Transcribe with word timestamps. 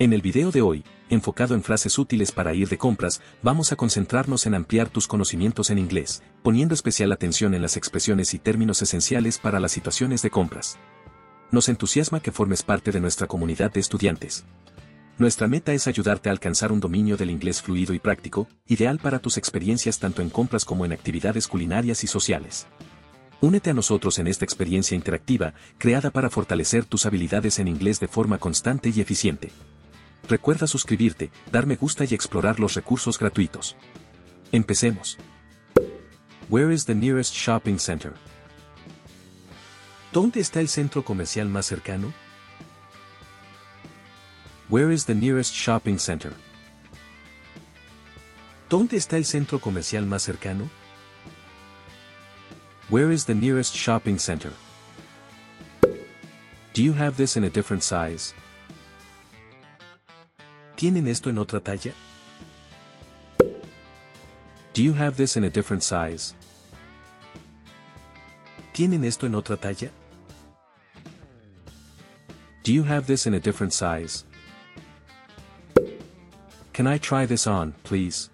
En 0.00 0.12
el 0.12 0.22
video 0.22 0.52
de 0.52 0.62
hoy, 0.62 0.84
enfocado 1.10 1.56
en 1.56 1.64
frases 1.64 1.98
útiles 1.98 2.30
para 2.30 2.54
ir 2.54 2.68
de 2.68 2.78
compras, 2.78 3.20
vamos 3.42 3.72
a 3.72 3.76
concentrarnos 3.76 4.46
en 4.46 4.54
ampliar 4.54 4.88
tus 4.88 5.08
conocimientos 5.08 5.70
en 5.70 5.78
inglés, 5.78 6.22
poniendo 6.44 6.72
especial 6.72 7.10
atención 7.10 7.52
en 7.52 7.62
las 7.62 7.76
expresiones 7.76 8.32
y 8.32 8.38
términos 8.38 8.80
esenciales 8.80 9.38
para 9.38 9.58
las 9.58 9.72
situaciones 9.72 10.22
de 10.22 10.30
compras. 10.30 10.78
Nos 11.50 11.68
entusiasma 11.68 12.20
que 12.20 12.30
formes 12.30 12.62
parte 12.62 12.92
de 12.92 13.00
nuestra 13.00 13.26
comunidad 13.26 13.72
de 13.72 13.80
estudiantes. 13.80 14.44
Nuestra 15.18 15.48
meta 15.48 15.72
es 15.72 15.88
ayudarte 15.88 16.28
a 16.28 16.32
alcanzar 16.32 16.70
un 16.70 16.78
dominio 16.78 17.16
del 17.16 17.30
inglés 17.30 17.60
fluido 17.60 17.92
y 17.92 17.98
práctico, 17.98 18.46
ideal 18.68 19.00
para 19.00 19.18
tus 19.18 19.36
experiencias 19.36 19.98
tanto 19.98 20.22
en 20.22 20.30
compras 20.30 20.64
como 20.64 20.84
en 20.84 20.92
actividades 20.92 21.48
culinarias 21.48 22.04
y 22.04 22.06
sociales. 22.06 22.68
Únete 23.40 23.70
a 23.70 23.74
nosotros 23.74 24.20
en 24.20 24.28
esta 24.28 24.44
experiencia 24.44 24.94
interactiva, 24.94 25.54
creada 25.76 26.12
para 26.12 26.30
fortalecer 26.30 26.84
tus 26.84 27.04
habilidades 27.04 27.58
en 27.58 27.66
inglés 27.66 27.98
de 27.98 28.06
forma 28.06 28.38
constante 28.38 28.92
y 28.94 29.00
eficiente. 29.00 29.50
Recuerda 30.28 30.66
suscribirte, 30.66 31.30
dar 31.50 31.66
me 31.66 31.76
gusta 31.76 32.04
y 32.04 32.12
explorar 32.12 32.60
los 32.60 32.74
recursos 32.74 33.18
gratuitos. 33.18 33.76
Empecemos. 34.52 35.16
Where 36.50 36.72
is 36.72 36.84
the 36.84 36.94
nearest 36.94 37.34
shopping 37.34 37.78
center? 37.78 38.12
¿Dónde 40.12 40.40
está 40.40 40.60
el 40.60 40.68
centro 40.68 41.02
comercial 41.02 41.48
más 41.48 41.64
cercano? 41.64 42.12
Where 44.68 44.92
is 44.92 45.06
the 45.06 45.14
nearest 45.14 45.54
shopping 45.54 45.98
center? 45.98 46.34
¿Dónde 48.68 48.98
está 48.98 49.16
el 49.16 49.24
centro 49.24 49.58
comercial 49.58 50.04
más 50.04 50.22
cercano? 50.22 50.68
Where 52.90 53.12
is 53.12 53.24
the 53.24 53.34
nearest 53.34 53.74
shopping 53.74 54.18
center? 54.18 54.52
Do 56.74 56.82
you 56.82 56.92
have 56.92 57.16
this 57.16 57.36
in 57.36 57.44
a 57.44 57.50
different 57.50 57.82
size? 57.82 58.34
¿Tienen 60.78 61.08
esto 61.08 61.28
en 61.28 61.38
otra 61.38 61.58
talla? 61.58 61.92
Do 64.72 64.80
you 64.80 64.94
have 64.94 65.16
this 65.16 65.36
in 65.36 65.42
a 65.42 65.50
different 65.50 65.82
size? 65.82 66.36
¿Tienen 68.72 69.02
esto 69.02 69.26
en 69.26 69.34
otra 69.34 69.56
talla? 69.56 69.90
Do 72.62 72.72
you 72.72 72.84
have 72.84 73.08
this 73.08 73.26
in 73.26 73.34
a 73.34 73.40
different 73.40 73.72
size? 73.72 74.24
Can 76.72 76.86
I 76.86 76.96
try 76.98 77.26
this 77.26 77.48
on, 77.48 77.74
please? 77.82 78.30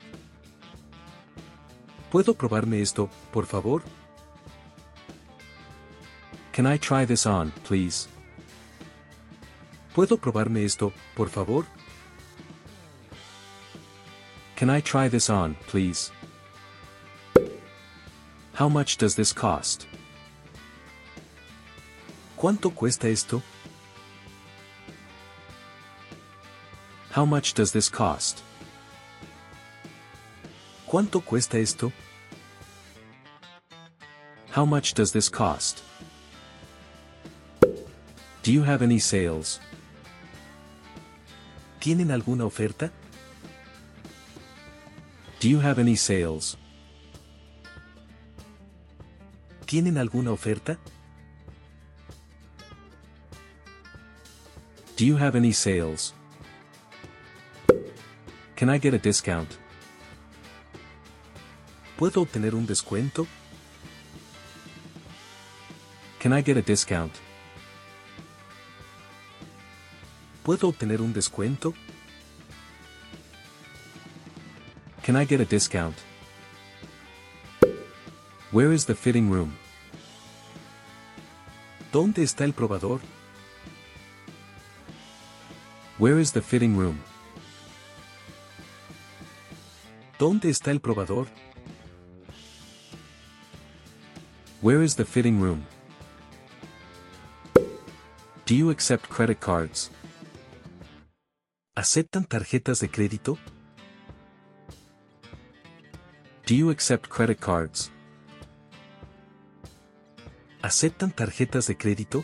¿Puedo 2.13 2.35
probarme 2.35 2.83
esto, 2.83 3.09
por 3.33 3.47
favor? 3.47 3.83
Can 6.53 6.67
I 6.67 6.77
try 6.77 7.07
this 7.07 7.25
on, 7.25 7.53
please? 7.63 8.07
¿Puedo 9.95 10.19
probarme 10.19 10.67
esto, 10.67 10.93
por 11.17 11.31
favor? 11.31 11.65
Can 14.65 14.71
I 14.71 14.81
try 14.81 15.09
this 15.09 15.29
on, 15.29 15.57
please? 15.67 16.11
How 18.55 18.67
much 18.67 18.97
does 18.97 19.15
this 19.15 19.31
cost? 19.31 19.87
¿Cuánto 22.39 22.75
cuesta 22.75 23.11
esto? 23.11 23.43
How 27.11 27.27
much 27.27 27.53
does 27.53 27.73
this 27.73 27.91
cost? 27.91 28.43
¿Cuánto 30.89 31.23
cuesta 31.23 31.59
esto? 31.59 31.93
How 34.49 34.65
much 34.65 34.95
does 34.95 35.13
this 35.13 35.29
cost? 35.29 35.83
Do 38.43 38.51
you 38.51 38.63
have 38.63 38.81
any 38.81 38.99
sales? 38.99 39.61
¿Tienen 41.83 42.11
alguna 42.11 42.47
oferta? 42.47 42.91
Do 45.45 45.51
you 45.51 45.61
have 45.61 45.79
any 45.79 45.95
sales? 45.95 46.57
¿Tienen 49.67 49.99
alguna 49.99 50.33
oferta? 50.33 50.79
Do 54.97 55.05
you 55.05 55.19
have 55.19 55.37
any 55.37 55.53
sales? 55.53 56.15
Can 58.57 58.71
I 58.71 58.79
get 58.79 58.95
a 58.95 58.99
discount? 58.99 59.51
¿Puedo 61.99 62.23
obtener 62.23 62.55
un 62.55 62.65
descuento? 62.65 63.27
Can 66.21 66.33
I 66.33 66.43
get 66.43 66.57
a 66.57 66.63
discount? 66.63 67.13
¿Puedo 70.43 70.69
obtener 70.69 71.03
un 71.03 71.13
descuento? 71.13 71.75
Can 75.15 75.23
I 75.23 75.27
get 75.27 75.41
a 75.41 75.45
discount? 75.45 75.95
Where 78.51 78.73
is 78.73 78.85
the 78.87 78.97
fitting 78.97 79.31
room? 79.31 79.53
¿Dónde 81.93 82.25
está 82.25 82.43
el 82.43 82.53
probador? 82.53 82.99
Where 85.99 86.19
is 86.19 86.33
the 86.33 86.43
fitting 86.43 86.77
room? 86.77 86.99
¿Dónde 90.19 90.51
está 90.51 90.73
el 90.73 90.81
probador? 90.81 91.29
Where 94.63 94.83
is 94.83 94.97
the 94.97 95.05
fitting 95.05 95.41
room? 95.41 95.65
Do 98.47 98.57
you 98.57 98.69
accept 98.71 99.09
credit 99.09 99.39
cards? 99.39 99.93
¿Aceptan 101.77 102.25
tarjetas 102.25 102.81
de 102.81 102.89
crédito? 102.89 103.39
Do 106.47 106.55
you 106.55 106.69
accept 106.69 107.09
credit 107.09 107.41
cards? 107.41 107.91
¿Aceptan 110.63 111.11
tarjetas 111.15 111.69
de 111.69 111.75
crédito? 111.75 112.23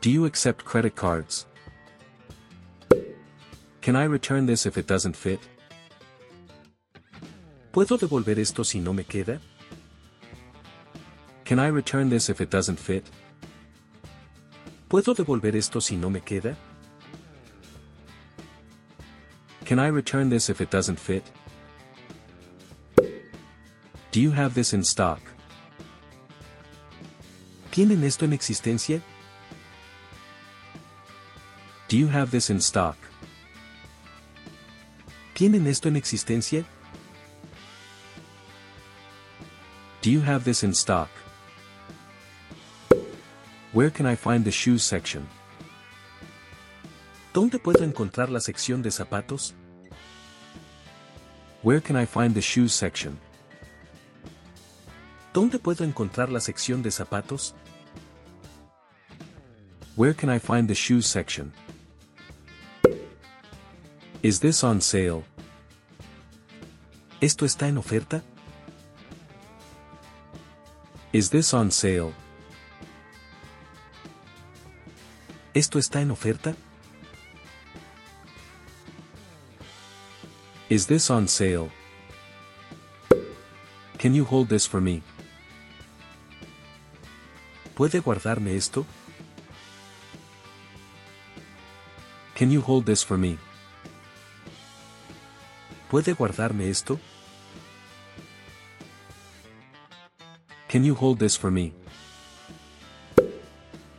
Do 0.00 0.08
you 0.08 0.26
accept 0.26 0.64
credit 0.64 0.94
cards? 0.94 1.46
Can 3.80 3.96
I 3.96 4.04
return 4.04 4.46
this 4.46 4.64
if 4.64 4.78
it 4.78 4.86
doesn't 4.86 5.16
fit? 5.16 5.40
¿Puedo 7.72 7.98
devolver 7.98 8.38
esto 8.38 8.62
si 8.62 8.78
no 8.78 8.92
me 8.92 9.02
queda? 9.02 9.40
Can 11.44 11.58
I 11.58 11.66
return 11.66 12.08
this 12.08 12.28
if 12.28 12.40
it 12.40 12.48
doesn't 12.48 12.78
fit? 12.78 13.04
¿Puedo 14.88 15.16
devolver 15.16 15.56
esto 15.56 15.80
si 15.80 15.96
no 15.96 16.10
me 16.10 16.20
queda? 16.20 16.56
Can 19.64 19.80
I 19.80 19.88
return 19.88 20.30
this 20.30 20.48
if 20.48 20.60
it 20.60 20.70
doesn't 20.70 21.00
fit? 21.00 21.24
Do 24.16 24.22
you 24.22 24.30
have 24.30 24.54
this 24.54 24.72
in 24.72 24.82
stock? 24.82 25.20
¿Tienen 27.70 28.02
esto 28.02 28.24
en 28.24 28.32
existencia? 28.32 29.02
Do 31.88 31.98
you 31.98 32.08
have 32.08 32.30
this 32.30 32.48
in 32.48 32.62
stock? 32.62 32.96
¿Tienen 35.34 35.66
esto 35.66 35.88
en 35.88 35.96
existencia? 35.96 36.64
Do 40.00 40.10
you 40.10 40.22
have 40.22 40.44
this 40.44 40.62
in 40.62 40.72
stock? 40.72 41.10
Where 43.74 43.90
can 43.90 44.06
I 44.06 44.16
find 44.16 44.46
the 44.46 44.50
shoes 44.50 44.82
section? 44.82 45.28
¿Dónde 47.34 47.58
puedo 47.58 47.84
encontrar 47.84 48.30
la 48.30 48.40
sección 48.40 48.80
de 48.80 48.90
zapatos? 48.90 49.52
Where 51.62 51.82
can 51.82 51.98
I 51.98 52.06
find 52.06 52.32
the 52.32 52.40
shoes 52.40 52.72
section? 52.72 53.20
¿Dónde 55.36 55.58
puedo 55.58 55.84
encontrar 55.84 56.30
la 56.30 56.40
sección 56.40 56.82
de 56.82 56.90
zapatos? 56.90 57.54
Where 59.94 60.14
can 60.14 60.30
I 60.30 60.38
find 60.38 60.66
the 60.66 60.74
shoes 60.74 61.04
section? 61.04 61.52
Is 64.22 64.40
this 64.40 64.64
on 64.64 64.80
sale? 64.80 65.24
¿Esto 67.20 67.44
está 67.44 67.68
en 67.68 67.76
oferta? 67.76 68.22
Is 71.12 71.28
this 71.28 71.52
on 71.52 71.70
sale? 71.70 72.14
¿Esto 75.52 75.78
está 75.78 76.00
en 76.00 76.12
oferta? 76.12 76.56
Is 80.70 80.86
this 80.86 81.10
on 81.10 81.28
sale? 81.28 81.70
Can 83.98 84.14
you 84.14 84.24
hold 84.24 84.48
this 84.48 84.66
for 84.66 84.80
me? 84.80 85.02
¿Puede 87.76 88.00
guardarme 88.00 88.56
esto? 88.56 88.86
Can 92.34 92.50
you 92.50 92.62
hold 92.66 92.86
this 92.86 93.04
for 93.04 93.18
me? 93.18 93.36
¿Puede 95.90 96.14
guardarme 96.14 96.70
esto? 96.70 96.98
Can 100.68 100.84
you 100.84 100.94
hold 100.98 101.18
this 101.18 101.36
for 101.38 101.50
me? 101.50 101.74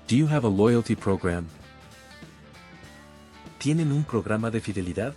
Do 0.07 0.15
you 0.15 0.27
have 0.27 0.43
a 0.43 0.49
loyalty 0.49 0.95
program? 0.95 1.47
¿Tienen 3.59 3.91
un 3.91 4.03
programa 4.03 4.49
de 4.49 4.59
fidelidad? 4.59 5.13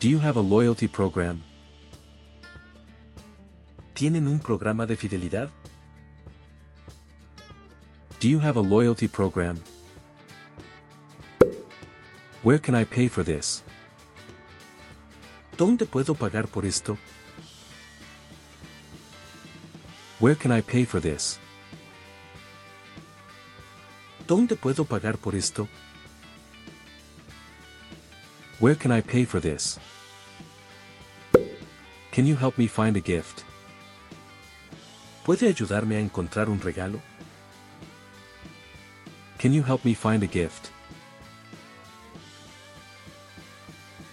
Do 0.00 0.08
you 0.08 0.20
have 0.20 0.38
a 0.38 0.42
loyalty 0.42 0.86
program? 0.86 1.42
¿Tienen 3.92 4.28
un 4.28 4.38
programa 4.38 4.86
de 4.86 4.96
fidelidad? 4.96 5.50
Do 8.26 8.30
you 8.30 8.40
have 8.40 8.56
a 8.56 8.60
loyalty 8.60 9.06
program? 9.06 9.62
Where 12.42 12.58
can 12.58 12.74
I 12.74 12.82
pay 12.82 13.06
for 13.06 13.22
this? 13.22 13.62
¿Dónde 15.56 15.86
puedo 15.86 16.16
pagar 16.16 16.48
por 16.48 16.66
esto? 16.66 16.98
Where 20.18 20.34
can 20.34 20.50
I 20.50 20.60
pay 20.60 20.84
for 20.84 20.98
this? 20.98 21.38
¿Dónde 24.26 24.56
puedo 24.56 24.84
pagar 24.84 25.18
por 25.18 25.36
esto? 25.36 25.68
Where 28.58 28.74
can 28.74 28.90
I 28.90 29.02
pay 29.02 29.24
for 29.24 29.38
this? 29.38 29.78
Can 32.10 32.26
you 32.26 32.34
help 32.34 32.58
me 32.58 32.66
find 32.66 32.96
a 32.96 33.00
gift? 33.00 33.44
¿Puede 35.24 35.46
ayudarme 35.46 35.94
a 35.94 36.00
encontrar 36.00 36.48
un 36.48 36.60
regalo? 36.60 37.00
Can 39.46 39.54
you 39.54 39.62
help 39.62 39.84
me 39.84 39.94
find 39.94 40.24
a 40.24 40.26
gift? 40.26 40.72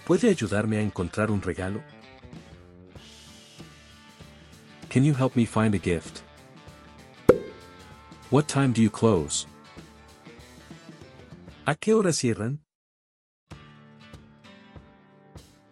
¿Puede 0.06 0.28
ayudarme 0.30 0.76
a 0.76 0.80
encontrar 0.80 1.28
un 1.28 1.42
regalo? 1.42 1.82
Can 4.88 5.02
you 5.02 5.12
help 5.12 5.34
me 5.34 5.44
find 5.44 5.74
a 5.74 5.78
gift? 5.78 6.22
What 8.30 8.46
time 8.46 8.72
do 8.72 8.80
you 8.80 8.90
close? 8.90 9.48
¿A 11.66 11.74
qué 11.74 11.94
hora 11.94 12.12
cierran? 12.12 12.60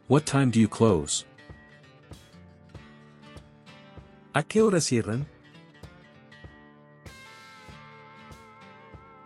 What 0.09 0.27
time 0.27 0.51
do 0.51 0.59
you 0.59 0.69
close? 0.69 1.25
¿A 4.35 4.43
qué 4.43 4.61
hora 4.61 4.81
cierran? 4.81 5.25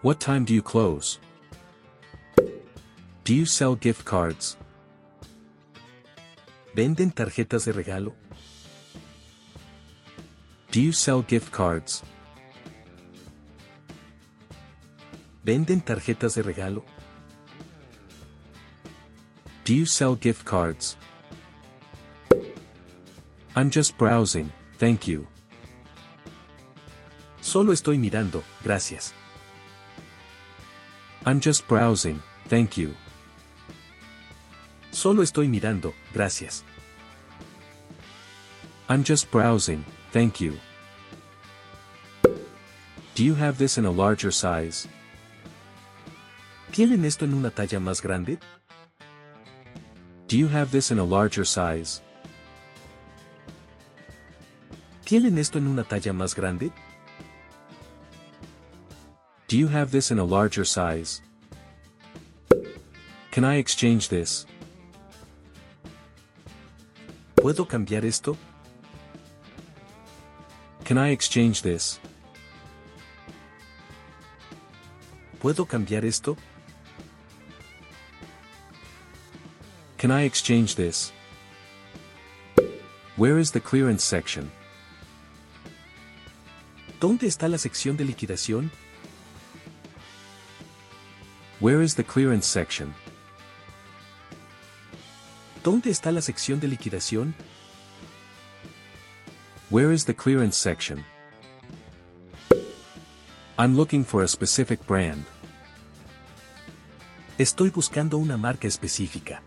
What 0.07 0.21
time 0.21 0.45
do 0.45 0.55
you 0.55 0.63
close? 0.63 1.19
Do 3.25 3.35
you 3.35 3.45
sell 3.45 3.75
gift 3.75 4.05
cards? 4.05 4.57
¿Venden 6.77 7.11
tarjetas 7.11 7.65
de 7.65 7.73
regalo? 7.73 8.13
Do 10.71 10.81
you 10.81 10.93
sell 10.93 11.25
gift 11.25 11.51
cards? 11.51 12.05
¿Venden 15.45 15.81
tarjetas 15.81 16.37
de 16.37 16.43
regalo? 16.45 16.85
Do 19.65 19.75
you 19.75 19.87
sell 19.87 20.15
gift 20.15 20.45
cards? 20.45 20.97
I'm 23.57 23.71
just 23.71 23.99
browsing, 23.99 24.53
thank 24.79 25.09
you. 25.09 25.27
Solo 27.41 27.73
estoy 27.73 27.99
mirando, 27.99 28.45
gracias. 28.63 29.13
I'm 31.29 31.41
just 31.41 31.67
browsing, 31.67 32.23
thank 32.47 32.77
you. 32.77 32.95
Solo 34.93 35.23
estoy 35.25 35.49
mirando, 35.49 35.93
gracias. 36.15 36.63
I'm 38.89 39.03
just 39.03 39.29
browsing, 39.33 39.85
thank 40.13 40.41
you. 40.41 40.57
Do 43.17 43.25
you 43.25 43.35
have 43.35 43.59
this 43.59 43.77
in 43.77 43.87
a 43.87 43.91
larger 43.91 44.31
size? 44.31 44.87
¿Tienen 46.71 47.05
esto 47.05 47.25
en 47.25 47.35
una 47.35 47.51
talla 47.51 47.81
más 47.81 48.01
grande? 48.01 48.39
Do 50.29 50.39
you 50.39 50.47
have 50.47 50.71
this 50.71 50.93
in 50.93 51.01
a 51.01 51.05
larger 51.05 51.45
size? 51.45 52.03
¿Tienen 55.05 55.39
esto 55.39 55.59
en 55.59 55.67
una 55.67 55.83
talla 55.83 56.13
más 56.13 56.37
grande? 56.37 56.71
Do 59.49 59.57
you 59.57 59.69
have 59.69 59.93
this 59.93 60.11
in 60.11 60.19
a 60.19 60.25
larger 60.25 60.65
size? 60.65 61.23
Can 63.31 63.45
I 63.45 63.57
exchange 63.57 64.09
this? 64.09 64.45
¿Puedo 67.37 67.65
cambiar 67.69 68.05
esto? 68.05 68.37
Can 70.85 70.99
I 70.99 71.11
exchange 71.11 71.63
this? 71.63 72.01
¿Puedo 75.39 75.65
cambiar 75.65 76.05
esto? 76.05 76.37
Can 79.97 80.11
I 80.11 80.23
exchange 80.23 80.75
this? 80.75 81.13
Where 83.17 83.39
is 83.39 83.53
the 83.53 83.61
clearance 83.61 84.03
section? 84.03 84.51
¿Dónde 86.99 87.29
está 87.29 87.49
la 87.49 87.59
sección 87.59 87.97
de 87.97 88.05
liquidación? 88.05 88.73
Where 91.67 91.83
is 91.83 91.97
the 91.97 92.05
clearance 92.05 92.47
section? 92.47 92.95
¿Dónde 95.65 95.91
está 95.91 96.13
la 96.13 96.21
sección 96.21 96.61
de 96.61 96.69
liquidación? 96.69 97.35
Where 99.71 99.93
is 99.93 100.05
the 100.05 100.15
clearance 100.15 100.57
section? 100.57 101.05
I'm 103.59 103.77
looking 103.77 104.05
for 104.05 104.23
a 104.23 104.29
specific 104.29 104.87
brand. 104.87 105.25
Estoy 107.37 107.71
buscando 107.71 108.17
una 108.17 108.37
marca 108.37 108.69
específica. 108.69 109.43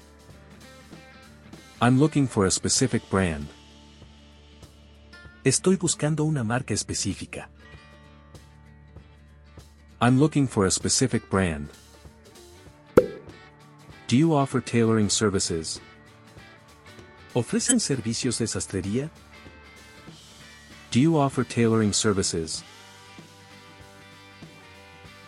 I'm 1.80 2.02
looking 2.02 2.28
for 2.28 2.46
a 2.46 2.52
specific 2.52 3.02
brand. 3.10 3.48
Estoy 5.46 5.78
buscando 5.78 6.26
una 6.26 6.44
marca 6.44 6.74
específica. 6.74 7.48
I'm 10.02 10.20
looking 10.20 10.50
for 10.50 10.66
a 10.66 10.70
specific 10.70 11.30
brand. 11.30 11.70
Do 14.10 14.18
you 14.18 14.34
offer 14.34 14.60
tailoring 14.60 15.08
services? 15.08 15.80
¿Ofrecen 17.36 17.80
servicios 17.80 18.40
de 18.40 18.48
sastrería? 18.48 19.12
Do 20.90 21.00
you 21.00 21.16
offer 21.16 21.44
tailoring 21.44 21.94
services? 21.94 22.64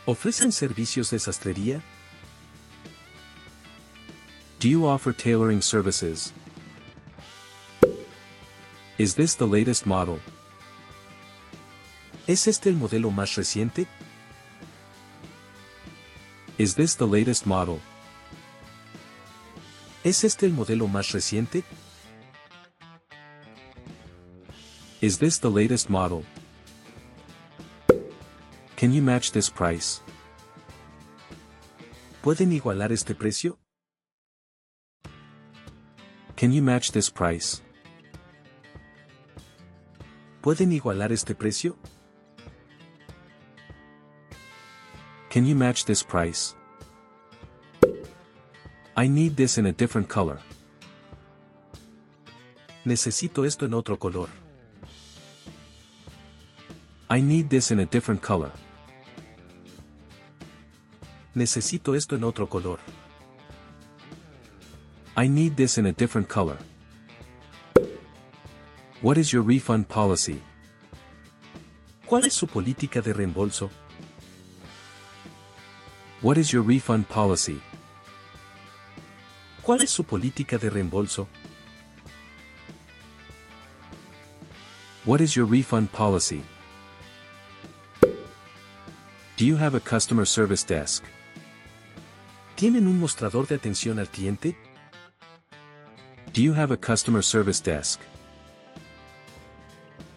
¿Ofrecen 0.07 0.51
servicios 0.51 1.11
de 1.11 1.19
sastrería? 1.19 1.83
Do 4.57 4.67
you 4.67 4.87
offer 4.87 5.13
tailoring 5.13 5.61
services? 5.61 6.33
Is 8.97 9.13
this 9.13 9.35
the 9.35 9.45
latest 9.45 9.85
model? 9.85 10.19
¿Es 12.25 12.47
este 12.47 12.69
el 12.69 12.77
modelo 12.77 13.11
más 13.11 13.35
reciente? 13.35 13.85
Is 16.57 16.73
this 16.73 16.95
the 16.95 17.05
latest 17.05 17.45
model? 17.45 17.79
¿Es 20.03 20.23
este 20.23 20.47
el 20.47 20.53
modelo 20.53 20.87
más 20.87 21.11
reciente? 21.11 21.63
Is 24.99 25.19
this 25.19 25.39
the 25.39 25.49
latest 25.49 25.89
model? 25.89 26.23
Can 28.77 28.91
you 28.91 29.03
match 29.03 29.31
this 29.31 29.47
price? 29.47 30.01
¿Pueden 32.23 32.51
igualar 32.51 32.91
este 32.91 33.13
precio? 33.13 33.59
Can 36.35 36.51
you 36.51 36.63
match 36.63 36.91
this 36.91 37.11
price? 37.11 37.61
¿Pueden 40.41 40.71
igualar 40.71 41.11
este 41.11 41.35
precio? 41.35 41.77
Can 45.29 45.45
you 45.45 45.55
match 45.55 45.85
this 45.85 46.03
price? 46.03 46.55
I 49.01 49.07
need 49.07 49.35
this 49.35 49.57
in 49.57 49.65
a 49.65 49.71
different 49.71 50.07
color. 50.07 50.37
Necesito 52.85 53.47
esto 53.47 53.65
en 53.65 53.73
otro 53.73 53.97
color. 53.97 54.29
I 57.09 57.19
need 57.19 57.49
this 57.49 57.71
in 57.71 57.79
a 57.79 57.85
different 57.87 58.21
color. 58.21 58.51
Necesito 61.33 61.95
esto 61.95 62.15
en 62.15 62.23
otro 62.23 62.45
color. 62.45 62.77
I 65.17 65.27
need 65.27 65.55
this 65.55 65.79
in 65.79 65.87
a 65.87 65.93
different 65.93 66.27
color. 66.29 66.59
What 69.01 69.17
is 69.17 69.33
your 69.33 69.41
refund 69.41 69.87
policy? 69.87 70.39
¿Cuál 72.05 72.25
es 72.27 72.35
su 72.35 72.45
política 72.45 73.01
de 73.01 73.13
reembolso? 73.13 73.71
What 76.21 76.37
is 76.37 76.51
your 76.51 76.61
refund 76.61 77.07
policy? 77.07 77.59
¿Cuál 79.71 79.83
es 79.83 79.91
su 79.91 80.03
política 80.03 80.57
de 80.57 80.69
reembolso? 80.69 81.29
What 85.05 85.21
is 85.21 85.33
your 85.33 85.49
refund 85.49 85.89
policy? 85.89 86.43
Do 89.37 89.45
you 89.45 89.55
have 89.55 89.73
a 89.73 89.79
customer 89.79 90.27
service 90.27 90.65
desk? 90.65 91.05
¿Tienen 92.57 92.85
un 92.85 92.99
mostrador 92.99 93.47
de 93.47 93.55
atención 93.55 93.97
al 93.97 94.09
cliente? 94.09 94.57
Do 96.33 96.41
you 96.41 96.53
have 96.53 96.73
a 96.73 96.77
customer 96.77 97.23
service 97.23 97.63
desk? 97.63 98.01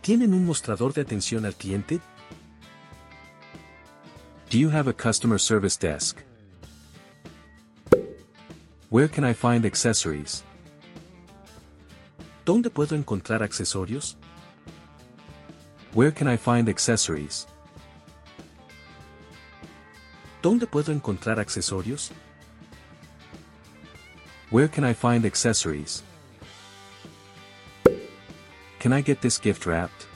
¿Tienen 0.02 0.34
un 0.34 0.44
mostrador 0.44 0.92
de 0.94 1.02
atención 1.02 1.46
al 1.46 1.54
cliente? 1.54 2.00
Do 4.50 4.58
you 4.58 4.70
have 4.70 4.90
a 4.90 4.92
customer 4.92 5.38
service 5.38 5.78
desk? 5.78 6.24
Where 8.94 9.08
can 9.08 9.24
I 9.24 9.32
find 9.32 9.66
accessories? 9.66 10.44
¿Dónde 12.44 12.70
puedo 12.70 12.94
encontrar 12.94 13.42
accesorios? 13.42 14.14
Where 15.92 16.12
can 16.12 16.28
I 16.28 16.36
find 16.36 16.68
accessories? 16.68 17.48
¿Dónde 20.40 20.68
puedo 20.68 20.92
encontrar 20.92 21.40
accesorios? 21.40 22.12
Where 24.52 24.68
can 24.68 24.84
I 24.84 24.94
find 24.94 25.26
accessories? 25.26 26.04
Can 28.78 28.92
I 28.92 29.02
get 29.02 29.20
this 29.20 29.40
gift 29.40 29.66
wrapped? 29.66 30.06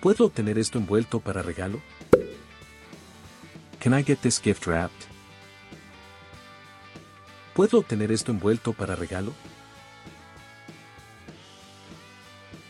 ¿Puedo 0.00 0.24
obtener 0.24 0.56
esto 0.56 0.78
envuelto 0.78 1.20
para 1.20 1.42
regalo? 1.42 1.82
Can 3.80 3.92
I 3.92 4.02
get 4.02 4.22
this 4.22 4.40
gift 4.40 4.66
wrapped? 4.66 5.17
¿Puedo 7.58 7.78
obtener 7.80 8.12
esto 8.12 8.30
envuelto 8.30 8.72
para 8.72 8.94
regalo? 8.94 9.32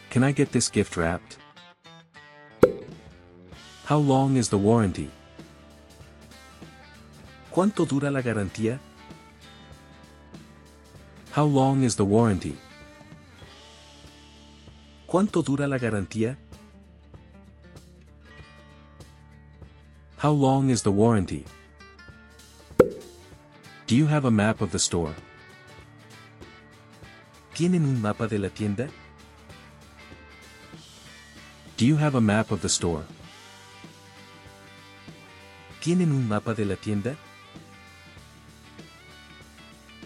Can 0.09 0.25
I 0.25 0.33
get 0.33 0.51
this 0.51 0.71
gift 0.73 0.97
wrapped? 0.97 1.37
How 3.87 3.99
long 3.99 4.39
is 4.39 4.49
the 4.49 4.57
warranty? 4.57 5.11
¿Cuánto 7.51 7.85
dura 7.85 8.11
la 8.11 8.23
garantía? 8.23 8.81
How 11.37 11.45
long 11.45 11.85
is 11.85 11.95
the 11.97 12.05
warranty? 12.05 12.57
¿Cuánto 15.07 15.43
dura 15.43 15.69
la 15.69 15.77
garantía? 15.77 16.39
How 20.17 20.33
long 20.33 20.71
is 20.71 20.83
the 20.83 20.91
warranty? 20.91 21.45
Do 23.89 23.97
you 23.97 24.07
have 24.07 24.27
a 24.27 24.31
map 24.31 24.61
of 24.61 24.71
the 24.71 24.79
store? 24.79 25.15
¿Tienen 27.55 27.87
un 27.87 28.03
mapa 28.03 28.29
de 28.29 28.39
la 28.39 28.51
tienda? 28.51 28.91
Do 31.79 31.87
you 31.87 31.97
have 31.97 32.15
a 32.15 32.21
map 32.21 32.51
of 32.51 32.61
the 32.61 32.69
store? 32.69 33.03
¿Tienen 35.81 36.13
un 36.13 36.29
mapa 36.29 36.55
de 36.55 36.67
la 36.67 36.75
tienda? 36.77 37.17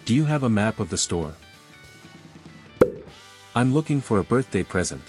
Do 0.05 0.13
you 0.13 0.23
have 0.23 0.43
a 0.43 0.49
map 0.49 0.79
of 0.79 0.89
the 0.89 0.97
store? 0.97 1.33
I'm 3.53 3.73
looking 3.73 3.99
for 3.99 4.19
a 4.19 4.23
birthday 4.23 4.63
present. 4.63 5.03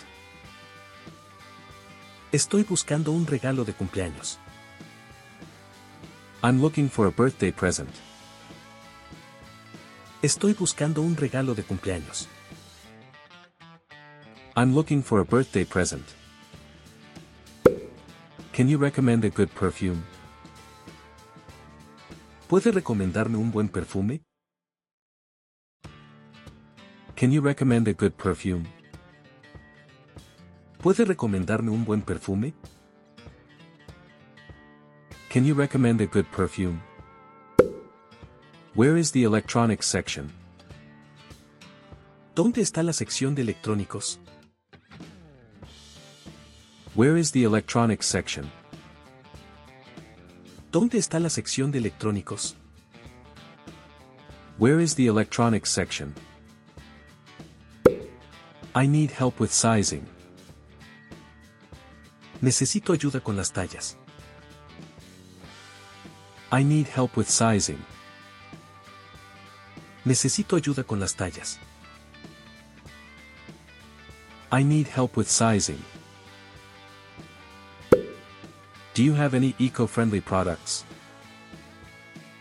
Estoy 2.33 2.65
buscando 2.65 3.13
un 3.13 3.25
regalo 3.25 3.65
de 3.65 3.73
cumpleaños. 3.73 4.39
I'm 6.43 6.61
looking 6.61 6.89
for 6.89 7.07
a 7.07 7.13
birthday 7.13 7.53
present. 7.53 7.95
Estoy 10.25 10.55
buscando 10.55 11.03
un 11.03 11.19
regalo 11.19 11.55
de 11.55 11.63
cumpleaños. 11.63 12.31
I'm 14.57 14.75
looking 14.75 15.03
for 15.03 15.21
a 15.21 15.23
birthday 15.23 15.67
present. 15.67 16.03
Can 18.51 18.67
you 18.67 18.79
recommend 18.79 19.27
a 19.27 19.29
good 19.29 19.51
perfume? 19.51 20.03
¿Puede 22.49 22.73
recomendarme 22.73 23.37
un 23.37 23.51
buen 23.51 23.69
perfume? 23.69 24.23
Can 27.15 27.31
you 27.31 27.43
recommend 27.43 27.87
a 27.89 27.93
good 27.93 28.15
perfume? 28.15 28.65
¿Puede 30.83 31.05
recomendarme 31.05 31.71
un 31.71 31.85
buen 31.85 32.01
perfume? 32.01 32.55
Can 35.29 35.45
you 35.45 35.55
recommend 35.55 36.01
a 36.01 36.07
good 36.07 36.25
perfume? 36.35 36.81
Where 38.75 38.97
is 38.97 39.13
the 39.13 39.23
electronics 39.23 39.87
section? 39.87 40.33
¿Dónde 42.35 42.61
está 42.61 42.83
la 42.83 42.93
sección 42.93 43.37
de 43.37 43.43
electrónicos? 43.43 44.19
Where 46.97 47.17
is 47.17 47.31
the 47.31 47.45
electronics 47.45 48.05
section? 48.05 48.51
¿Dónde 50.73 50.99
está 50.99 51.21
la 51.21 51.29
sección 51.29 51.71
de 51.71 51.79
electrónicos? 51.79 52.57
Where 54.59 54.81
is 54.81 54.97
the 54.97 55.07
electronics 55.07 55.71
section? 55.71 56.13
I 58.75 58.89
need 58.89 59.13
help 59.13 59.39
with 59.39 59.53
sizing. 59.53 60.05
Necesito 62.41 62.93
ayuda 62.93 63.23
con 63.23 63.37
las 63.37 63.53
tallas. 63.53 63.97
I 66.51 66.65
need 66.65 66.89
help 66.89 67.17
with 67.17 67.29
sizing. 67.29 67.79
Necesito 70.05 70.57
ayuda 70.57 70.85
con 70.85 71.01
las 71.01 71.15
tallas. 71.15 71.59
I 74.53 74.63
need 74.63 74.87
help 74.87 75.17
with 75.17 75.29
sizing. 75.29 75.83
Do 78.95 79.03
you 79.03 79.15
have 79.15 79.35
any 79.35 79.55
eco-friendly 79.59 80.21
products? 80.21 80.85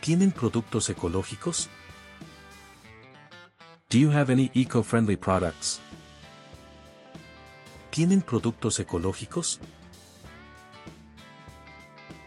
¿Tienen 0.02 0.32
productos 0.32 0.90
ecológicos? 0.90 1.70
Do 3.90 3.98
you 3.98 4.12
have 4.12 4.30
any 4.30 4.52
eco-friendly 4.54 5.16
products? 5.16 5.80
¿Tienen 7.90 8.22
productos 8.22 8.80
ecológicos? 8.80 9.60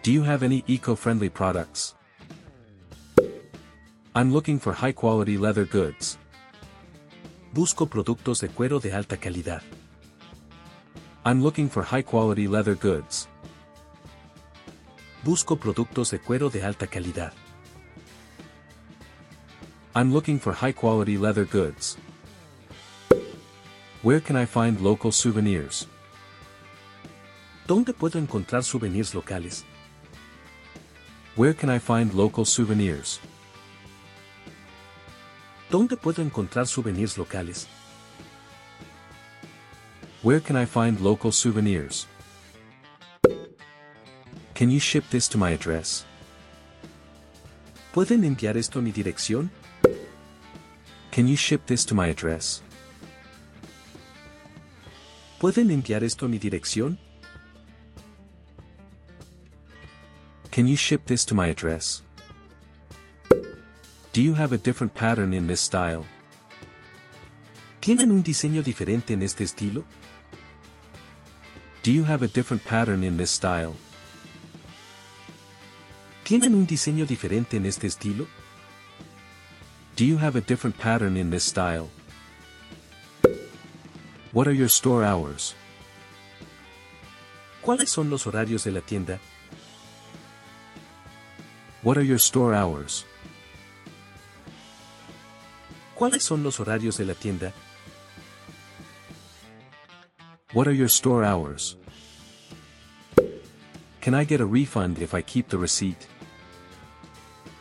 Do 0.03 0.11
you 0.11 0.25
have 0.25 0.43
any 0.45 0.65
eco-friendly 0.67 1.29
products? 1.29 1.95
I'm 4.17 4.33
looking 4.33 4.59
for 4.59 4.73
high-quality 4.73 5.37
leather 5.37 5.67
goods. 5.67 6.17
Busco 7.53 7.87
productos 7.87 8.41
de 8.41 8.49
cuero 8.49 8.81
de 8.81 8.91
alta 8.91 9.19
calidad. 9.19 9.61
I'm 11.27 11.43
looking 11.43 11.69
for 11.69 11.83
high-quality 11.83 12.49
leather 12.49 12.77
goods. 12.77 13.29
Busco 15.23 15.59
productos 15.59 16.13
de 16.13 16.19
cuero 16.19 16.49
de 16.51 16.63
alta 16.63 16.87
calidad. 16.87 17.35
I'm 19.95 20.15
looking 20.15 20.41
for 20.41 20.55
high-quality 20.55 21.19
leather 21.19 21.45
goods. 21.45 21.99
Where 24.03 24.23
can 24.23 24.35
I 24.35 24.47
find 24.47 24.81
local 24.81 25.13
souvenirs? 25.13 25.89
¿Dónde 27.67 27.93
puedo 27.93 28.19
encontrar 28.19 28.65
souvenirs 28.65 29.13
locales? 29.15 29.65
Where 31.37 31.53
can 31.53 31.69
I 31.69 31.79
find 31.79 32.15
local 32.15 32.47
souvenirs? 32.47 33.21
¿Dónde 35.69 35.97
puedo 35.97 36.23
encontrar 36.23 36.67
souvenirs 36.69 37.19
locales? 37.19 37.67
Where 40.23 40.41
can 40.41 40.57
I 40.57 40.65
find 40.65 41.01
local 41.01 41.33
souvenirs? 41.33 42.07
Can 44.55 44.71
you 44.71 44.79
ship 44.79 45.05
this 45.11 45.29
to 45.29 45.39
my 45.39 45.53
address? 45.53 46.05
¿Pueden 47.93 48.25
enviar 48.25 48.57
esto 48.57 48.79
a 48.79 48.83
mi 48.83 48.93
dirección? 48.93 49.51
Can 51.11 51.27
you 51.27 51.37
ship 51.37 51.67
this 51.67 51.85
to 51.87 51.95
my 51.95 52.09
address? 52.11 52.63
¿Pueden 55.41 55.71
enviar 55.71 56.05
esto 56.05 56.27
a 56.27 56.29
mi 56.29 56.39
dirección? 56.39 56.97
Can 60.53 60.67
you 60.67 60.77
ship 60.77 61.07
this 61.07 61.25
to 61.27 61.35
my 61.35 61.49
address? 61.49 62.06
Do 64.17 64.23
you 64.23 64.33
have 64.33 64.53
a 64.53 64.57
different 64.57 64.95
pattern 64.95 65.35
in 65.35 65.47
this 65.47 65.61
style? 65.61 66.07
¿Tienen 67.83 68.11
un 68.11 68.23
diseño 68.23 68.63
diferente 68.63 69.13
en 69.13 69.21
este 69.21 69.45
estilo? 69.45 69.85
Do 71.83 71.93
you 71.93 72.03
have 72.05 72.23
a 72.23 72.27
different 72.27 72.65
pattern 72.65 73.05
in 73.05 73.19
this 73.19 73.31
style? 73.31 73.75
¿Tienen 76.25 76.55
un 76.55 76.67
diseño 76.67 77.05
diferente 77.05 77.59
en 77.59 77.67
este 77.67 77.89
estilo? 77.89 78.27
Do 79.97 80.07
you 80.07 80.17
have 80.17 80.35
a 80.35 80.41
different 80.41 80.79
pattern 80.79 81.19
in 81.19 81.29
this 81.29 81.45
style? 81.45 81.91
What 84.33 84.49
are 84.49 84.57
your 84.57 84.71
store 84.71 85.05
hours? 85.05 85.55
¿Cuáles 87.61 87.91
son 87.91 88.09
los 88.09 88.27
horarios 88.27 88.65
de 88.65 88.71
la 88.71 88.81
tienda? 88.81 89.21
What 91.83 91.99
are 91.99 92.07
your 92.07 92.19
store 92.19 92.55
hours? 92.55 93.05
¿Cuáles 95.97 96.23
son 96.23 96.43
los 96.43 96.61
horarios 96.61 96.99
de 96.99 97.07
la 97.07 97.15
tienda? 97.15 97.55
What 100.53 100.67
are 100.67 100.77
your 100.77 100.91
store 100.91 101.27
hours? 101.27 101.79
Can 104.03 104.15
I 104.15 104.27
get 104.27 104.41
a 104.41 104.47
refund 104.47 104.99
if 105.01 105.15
I 105.15 105.23
keep 105.23 105.49
the 105.49 105.57
receipt? 105.57 105.97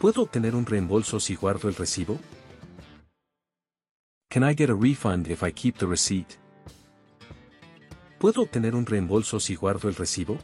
¿Puedo 0.02 0.22
obtener 0.24 0.54
un 0.54 0.66
reembolso 0.66 1.22
si 1.22 1.36
guardo 1.36 1.70
el 1.70 1.76
recibo? 1.76 2.20
Can 4.30 4.44
I 4.44 4.54
get 4.54 4.70
a 4.70 4.76
refund 4.76 5.30
if 5.30 5.42
I 5.42 5.54
keep 5.54 5.78
the 5.78 5.88
receipt? 5.88 6.38
¿Puedo 8.20 8.42
obtener 8.42 8.76
un 8.76 8.86
reembolso 8.86 9.40
si 9.40 9.56
guardo 9.56 9.88
el 9.88 9.96
recibo? 9.96 10.38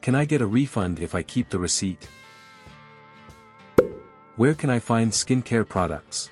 Can 0.00 0.14
I 0.14 0.26
get 0.26 0.42
a 0.42 0.46
refund 0.46 1.00
if 1.00 1.12
I 1.14 1.24
keep 1.24 1.48
the 1.48 1.58
receipt? 1.58 2.08
Where 4.40 4.54
can 4.54 4.70
I 4.70 4.80
find 4.80 5.12
skincare 5.12 5.66
products? 5.66 6.30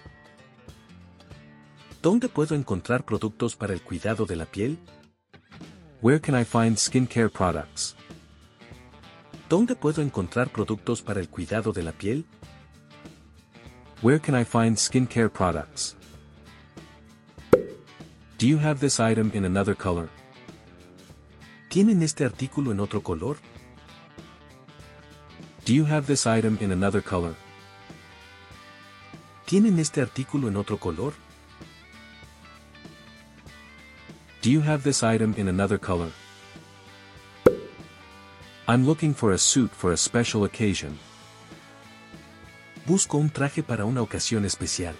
¿Dónde 2.01 2.31
puedo 2.31 2.55
encontrar 2.55 3.05
productos 3.05 3.55
para 3.55 3.75
el 3.75 3.83
cuidado 3.83 4.25
de 4.25 4.35
la 4.35 4.47
piel? 4.47 4.79
Where 6.01 6.19
can 6.19 6.35
I 6.35 6.45
find 6.45 6.79
skincare 6.79 7.29
products? 7.29 7.95
¿Dónde 9.51 9.75
puedo 9.75 10.01
encontrar 10.01 10.49
productos 10.49 11.03
para 11.03 11.21
el 11.21 11.29
cuidado 11.29 11.75
de 11.75 11.83
la 11.83 11.93
piel? 11.93 12.25
Where 14.01 14.19
can 14.19 14.35
I 14.35 14.45
find 14.47 14.79
skincare? 14.79 15.29
Do 18.39 18.47
you 18.47 18.57
have 18.57 18.81
this 18.81 18.99
item 18.99 19.31
in 19.35 19.45
another 19.45 19.77
color? 19.77 20.09
¿Tienen 21.69 22.03
este 22.03 22.25
artículo 22.25 22.73
en 22.73 22.81
otro 22.81 23.03
color? 23.03 23.37
Do 25.67 25.75
you 25.75 25.85
have 25.85 26.07
this 26.07 26.27
item 26.27 26.57
in 26.63 26.73
another 26.73 27.03
color? 27.03 27.35
¿Tienen 29.49 29.79
este 29.79 30.03
artículo 30.03 30.49
en 30.49 30.57
otro 30.57 30.77
color? 30.77 31.15
Do 34.43 34.51
you 34.51 34.61
have 34.61 34.83
this 34.83 35.03
item 35.03 35.33
in 35.39 35.49
another 35.49 35.81
color? 35.81 36.13
I'm 38.67 38.85
looking 38.85 39.15
for 39.15 39.33
a 39.33 39.39
suit 39.39 39.71
for 39.71 39.95
a 39.95 39.97
special 39.97 40.45
occasion. 40.45 40.99
Busco 42.87 43.17
un 43.17 43.31
traje 43.31 43.63
para 43.63 43.87
una 43.87 44.03
ocasión 44.03 44.45
especial. 44.45 44.95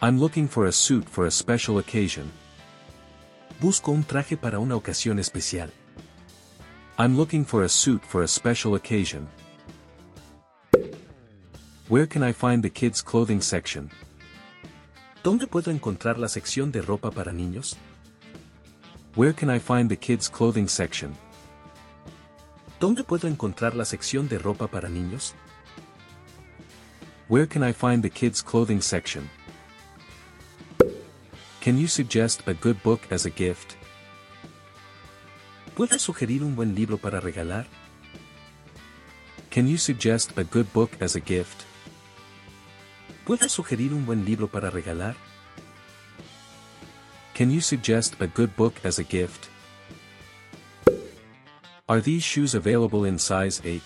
I'm 0.00 0.18
looking 0.18 0.48
for 0.48 0.66
a 0.66 0.72
suit 0.72 1.08
for 1.08 1.26
a 1.26 1.30
special 1.30 1.78
occasion. 1.78 2.32
Busco 3.60 3.92
un 3.92 4.02
traje 4.02 4.36
para 4.36 4.58
una 4.58 4.74
ocasión 4.74 5.20
especial. 5.20 5.70
I'm 6.98 7.16
looking 7.16 7.44
for 7.44 7.62
a 7.62 7.68
suit 7.68 8.02
for 8.02 8.24
a 8.24 8.28
special 8.28 8.74
occasion. 8.74 9.28
Where 11.92 12.06
can 12.06 12.22
I 12.22 12.32
find 12.32 12.62
the 12.62 12.70
kids' 12.70 13.02
clothing 13.02 13.42
section? 13.42 13.90
¿Dónde 15.22 15.46
puedo 15.46 15.70
encontrar 15.70 16.18
la 16.18 16.28
sección 16.28 16.72
de 16.72 16.80
ropa 16.80 17.10
para 17.10 17.32
niños? 17.34 17.76
Where 19.14 19.34
can 19.34 19.50
I 19.50 19.58
find 19.58 19.90
the 19.90 19.98
kids' 19.98 20.26
clothing 20.26 20.68
section? 20.68 21.14
¿Dónde 22.80 23.04
puedo 23.04 23.28
encontrar 23.28 23.76
la 23.76 23.84
sección 23.84 24.26
de 24.26 24.38
ropa 24.38 24.68
para 24.68 24.88
niños? 24.88 25.34
Where 27.28 27.46
can 27.46 27.62
I 27.62 27.74
find 27.74 28.02
the 28.02 28.08
kids' 28.08 28.42
clothing 28.42 28.80
section? 28.80 29.28
Can 31.60 31.76
you 31.76 31.88
suggest 31.88 32.40
a 32.48 32.54
good 32.54 32.82
book 32.82 33.00
as 33.10 33.26
a 33.26 33.30
gift? 33.30 33.76
¿Puedes 35.76 36.00
sugerir 36.00 36.42
un 36.42 36.56
buen 36.56 36.74
libro 36.74 36.96
para 36.96 37.20
regalar? 37.20 37.66
Can 39.50 39.68
you 39.68 39.76
suggest 39.76 40.38
a 40.38 40.42
good 40.42 40.72
book 40.72 40.90
as 40.98 41.16
a 41.16 41.20
gift? 41.20 41.66
¿Puedes 43.26 43.52
sugerir 43.52 43.94
un 43.94 44.04
buen 44.04 44.24
libro 44.24 44.48
para 44.48 44.68
regalar? 44.68 45.14
Can 47.34 47.50
you 47.52 47.60
suggest 47.60 48.20
a 48.20 48.26
good 48.26 48.50
book 48.56 48.74
as 48.84 48.98
a 48.98 49.04
gift? 49.04 49.48
Are 51.86 52.00
these 52.00 52.24
shoes 52.24 52.54
available 52.56 53.04
in 53.06 53.18
size 53.18 53.62
8? 53.64 53.80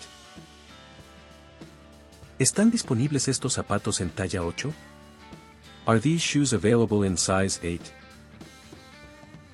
¿Están 2.39 2.71
disponibles 2.71 3.27
estos 3.27 3.53
zapatos 3.53 4.01
en 4.01 4.09
talla 4.09 4.43
8? 4.43 4.73
Are 5.85 5.99
these 5.99 6.19
shoes 6.19 6.53
available 6.53 7.05
in 7.05 7.15
size 7.15 7.59
8? 7.63 7.79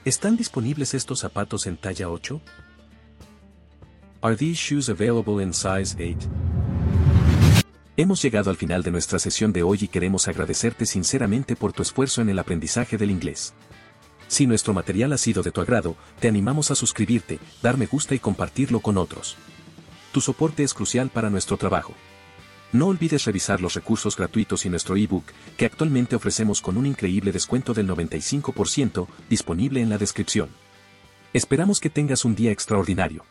¿Están 0.06 0.38
disponibles 0.38 0.93
estos 0.93 1.19
zapatos 1.19 1.67
en 1.67 1.76
talla 1.78 2.10
8? 2.10 2.41
Are 4.22 4.36
these 4.36 4.58
shoes 4.58 4.88
available 4.88 5.41
in 5.41 5.54
size 5.54 5.96
8? 6.00 6.43
Hemos 7.96 8.24
llegado 8.24 8.50
al 8.50 8.58
final 8.58 8.82
de 8.82 8.90
nuestra 8.90 9.20
sesión 9.20 9.54
de 9.54 9.62
hoy 9.62 9.78
y 9.82 9.88
queremos 9.88 10.28
agradecerte 10.28 10.88
sinceramente 10.88 11.56
por 11.56 11.74
tu 11.74 11.84
esfuerzo 11.84 12.24
en 12.24 12.30
el 12.30 12.40
aprendizaje 12.40 12.98
del 12.98 13.12
inglés. 13.12 13.54
Si 14.28 14.48
nuestro 14.48 14.74
material 14.74 15.14
ha 15.14 15.18
sido 15.20 15.44
de 15.44 15.52
tu 15.52 15.62
agrado, 15.62 15.96
te 16.20 16.28
animamos 16.28 16.72
a 16.72 16.76
suscribirte, 16.76 17.38
dar 17.62 17.78
me 17.78 17.86
gusta 17.86 18.16
y 18.16 18.20
compartirlo 18.20 18.80
con 18.80 18.98
otros. 18.98 19.38
Tu 20.12 20.22
soporte 20.22 20.64
es 20.64 20.74
crucial 20.74 21.12
para 21.12 21.30
nuestro 21.30 21.58
trabajo. 21.58 21.94
No 22.72 22.88
olvides 22.88 23.26
revisar 23.26 23.62
los 23.62 23.76
recursos 23.76 24.18
gratuitos 24.18 24.66
y 24.66 24.72
nuestro 24.72 24.96
ebook, 24.96 25.26
que 25.56 25.68
actualmente 25.68 26.16
ofrecemos 26.16 26.62
con 26.62 26.78
un 26.78 26.88
increíble 26.88 27.32
descuento 27.32 27.76
del 27.76 27.88
95%, 27.88 29.06
disponible 29.30 29.82
en 29.82 29.90
la 29.90 30.00
descripción. 30.00 30.50
Esperamos 31.32 31.80
que 31.80 31.92
tengas 31.92 32.26
un 32.26 32.34
día 32.34 32.52
extraordinario. 32.52 33.24